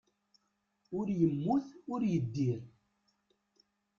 Ur 0.97 1.07
yemmut, 1.19 1.67
ur 1.93 2.01
yeddir. 2.11 2.59